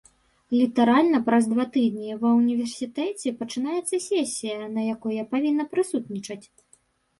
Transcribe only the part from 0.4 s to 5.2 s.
Літаральна праз два тыдні ва ўніверсітэце пачынаецца сесія, на якой